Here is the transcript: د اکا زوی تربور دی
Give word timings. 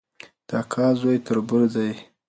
د 0.47 0.49
اکا 0.61 0.85
زوی 0.99 1.17
تربور 1.27 1.61
دی 1.73 1.91